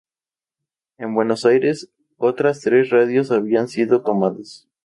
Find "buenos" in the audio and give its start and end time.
1.13-1.45